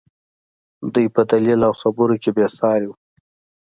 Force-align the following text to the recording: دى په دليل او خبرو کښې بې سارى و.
دى 0.93 1.05
په 1.15 1.21
دليل 1.31 1.61
او 1.67 1.73
خبرو 1.81 2.15
کښې 2.21 2.31
بې 2.35 2.45
سارى 2.57 2.85
و. 2.87 2.91